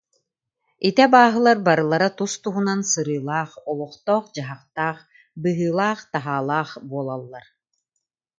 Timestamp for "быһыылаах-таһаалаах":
5.41-6.69